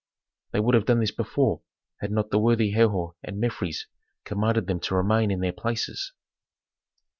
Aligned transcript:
They 0.51 0.59
would 0.59 0.73
have 0.73 0.85
done 0.87 0.99
this 0.99 1.11
before, 1.11 1.61
had 1.99 2.09
not 2.11 2.31
the 2.31 2.39
worthy 2.39 2.71
Herhor 2.71 3.13
and 3.21 3.39
Mefres 3.39 3.85
commanded 4.23 4.65
them 4.65 4.79
to 4.79 4.95
remain 4.95 5.29
in 5.29 5.41
their 5.41 5.53
places. 5.53 6.11